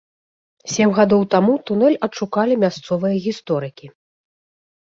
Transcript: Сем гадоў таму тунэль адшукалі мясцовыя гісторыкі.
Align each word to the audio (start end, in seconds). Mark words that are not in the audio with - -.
Сем 0.75 0.89
гадоў 0.99 1.21
таму 1.35 1.53
тунэль 1.67 1.99
адшукалі 2.09 2.59
мясцовыя 2.65 3.15
гісторыкі. 3.29 3.87